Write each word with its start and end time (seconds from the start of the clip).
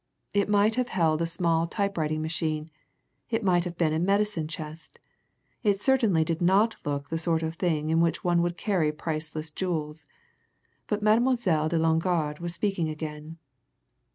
It 0.33 0.49
might 0.49 0.77
have 0.77 0.87
held 0.89 1.21
a 1.21 1.27
small 1.27 1.67
type 1.67 1.95
writing 1.95 2.23
machine; 2.23 2.71
it 3.29 3.43
might 3.43 3.65
have 3.65 3.77
been 3.77 3.93
a 3.93 3.99
medicine 3.99 4.47
chest; 4.47 4.97
it 5.61 5.79
certainly 5.79 6.23
did 6.23 6.41
not 6.41 6.75
look 6.83 7.09
the 7.09 7.19
sort 7.19 7.43
of 7.43 7.53
thing 7.53 7.91
in 7.91 8.01
which 8.01 8.23
one 8.23 8.41
would 8.41 8.57
carry 8.57 8.91
priceless 8.91 9.51
jewels. 9.51 10.07
But 10.87 11.03
Mademoiselle 11.03 11.69
de 11.69 11.77
Longarde 11.77 12.39
was 12.39 12.51
speaking 12.51 12.89
again. 12.89 13.37